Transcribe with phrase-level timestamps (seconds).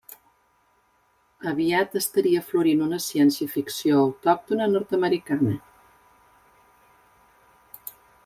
[1.51, 5.55] Aviat estaria florint una ciència-ficció autòctona nord-americana.